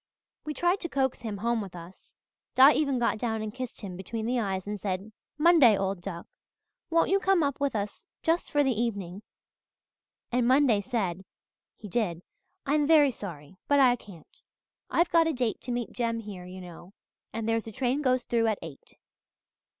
[0.45, 2.17] "We tried to coax him home with us
[2.55, 6.25] Di even got down and kissed him between the eyes and said, 'Monday, old duck,
[6.89, 9.21] won't you come up with us just for the evening?'
[10.31, 11.23] And Monday said
[11.77, 12.23] he did!
[12.65, 14.41] 'I am very sorry but I can't.
[14.89, 16.95] I've got a date to meet Jem here, you know,
[17.31, 18.95] and there's a train goes through at eight.'